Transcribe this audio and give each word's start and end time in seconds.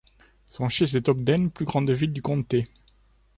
Son 0.47 0.67
siège 0.67 0.95
est 0.95 1.09
Ogden, 1.09 1.51
plus 1.51 1.65
grande 1.65 1.91
ville 1.91 2.11
du 2.11 2.23
comté. 2.23 2.67